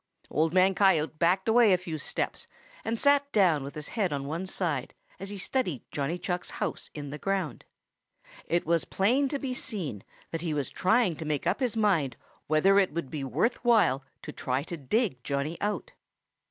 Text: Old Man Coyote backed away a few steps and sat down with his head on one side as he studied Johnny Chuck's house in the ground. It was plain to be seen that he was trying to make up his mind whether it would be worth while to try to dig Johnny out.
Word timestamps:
Old 0.31 0.51
Man 0.51 0.73
Coyote 0.73 1.13
backed 1.19 1.47
away 1.47 1.71
a 1.73 1.77
few 1.77 1.99
steps 1.99 2.47
and 2.83 2.99
sat 2.99 3.31
down 3.31 3.61
with 3.63 3.75
his 3.75 3.89
head 3.89 4.11
on 4.11 4.25
one 4.25 4.47
side 4.47 4.95
as 5.19 5.29
he 5.29 5.37
studied 5.37 5.83
Johnny 5.91 6.17
Chuck's 6.17 6.49
house 6.49 6.89
in 6.95 7.11
the 7.11 7.19
ground. 7.19 7.65
It 8.47 8.65
was 8.65 8.83
plain 8.83 9.29
to 9.29 9.37
be 9.37 9.53
seen 9.53 10.03
that 10.31 10.41
he 10.41 10.55
was 10.55 10.71
trying 10.71 11.17
to 11.17 11.25
make 11.25 11.45
up 11.45 11.59
his 11.59 11.77
mind 11.77 12.17
whether 12.47 12.79
it 12.79 12.91
would 12.91 13.11
be 13.11 13.23
worth 13.23 13.63
while 13.63 14.03
to 14.23 14.31
try 14.31 14.63
to 14.63 14.75
dig 14.75 15.23
Johnny 15.23 15.55
out. 15.61 15.91